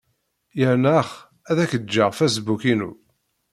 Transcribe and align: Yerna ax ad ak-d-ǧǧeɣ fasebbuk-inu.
Yerna 0.59 0.91
ax 1.01 1.09
ad 1.49 1.57
ak-d-ǧǧeɣ 1.63 2.11
fasebbuk-inu. 2.13 2.91